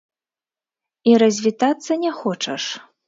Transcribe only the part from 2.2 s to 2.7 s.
хочаш?